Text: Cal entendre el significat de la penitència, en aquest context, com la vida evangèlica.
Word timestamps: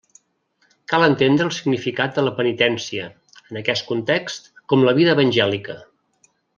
Cal 0.93 1.05
entendre 1.07 1.45
el 1.49 1.53
significat 1.57 2.17
de 2.17 2.25
la 2.29 2.33
penitència, 2.41 3.05
en 3.53 3.63
aquest 3.63 3.89
context, 3.93 4.53
com 4.73 4.87
la 4.91 4.99
vida 5.03 5.17
evangèlica. 5.19 5.81